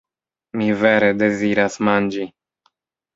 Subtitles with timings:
[0.61, 2.25] Mi vere deziras manĝi.